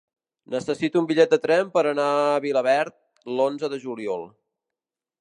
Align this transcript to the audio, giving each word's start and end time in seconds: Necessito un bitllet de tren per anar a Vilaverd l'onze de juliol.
Necessito 0.53 0.99
un 1.01 1.09
bitllet 1.11 1.35
de 1.35 1.39
tren 1.43 1.69
per 1.77 1.85
anar 1.91 2.07
a 2.23 2.41
Vilaverd 2.49 2.99
l'onze 3.37 3.73
de 3.75 3.83
juliol. 3.87 4.29